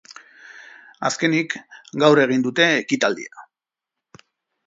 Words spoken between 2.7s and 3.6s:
ekitaldia.